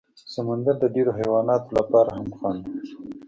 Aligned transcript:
سمندر 0.33 0.75
د 0.79 0.83
ډېرو 0.95 1.11
حیواناتو 1.19 1.71
لپاره 1.79 2.09
هم 2.17 2.27
خنډ 2.37 2.61
و. 2.67 2.71